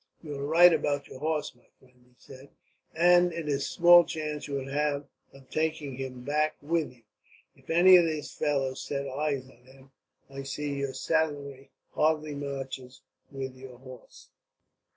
[0.23, 2.49] "You are right about your horse, my friend," he said;
[2.95, 7.03] "and it is small chance you would have of taking him back with you,
[7.55, 9.91] if any of these fellows set eyes on him.
[10.27, 14.29] I see your saddlery hardly matches with your horse."